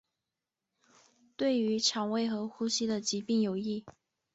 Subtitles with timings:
[1.35, 3.85] 对于胃肠和呼吸的疾病有益。